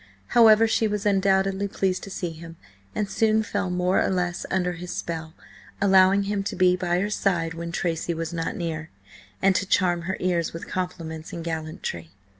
However, 0.29 0.65
she 0.67 0.87
was 0.87 1.05
undoubtedly 1.05 1.67
pleased 1.67 2.01
to 2.05 2.09
see 2.09 2.31
him, 2.31 2.55
and 2.95 3.07
soon 3.07 3.43
fell 3.43 3.69
more 3.69 4.01
or 4.01 4.09
less 4.09 4.47
under 4.49 4.71
his 4.73 4.91
spell, 4.91 5.35
allowing 5.79 6.23
him 6.23 6.41
to 6.45 6.55
be 6.55 6.75
by 6.75 6.99
her 7.01 7.11
side 7.11 7.53
when 7.53 7.71
Tracy 7.71 8.15
was 8.15 8.33
not 8.33 8.55
near, 8.55 8.89
and 9.43 9.53
to 9.55 9.67
charm 9.67 10.01
her 10.09 10.17
ears 10.19 10.53
with 10.53 10.67
compliments 10.67 11.33
and 11.33 11.43
gallantry. 11.45 12.09